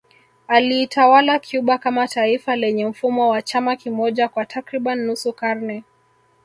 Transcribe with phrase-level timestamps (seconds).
[0.47, 5.83] Aliitawala Cuba kama taifa lenye mfumo wa chama kimoja kwa takriban nusu karne